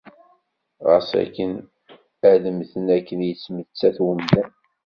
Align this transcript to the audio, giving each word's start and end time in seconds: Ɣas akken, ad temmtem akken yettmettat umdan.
Ɣas 0.87 1.09
akken, 1.21 1.51
ad 2.31 2.39
temmtem 2.43 2.87
akken 2.97 3.19
yettmettat 3.29 3.97
umdan. 4.07 4.49